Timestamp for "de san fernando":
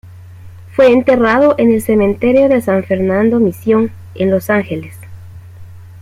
2.49-3.39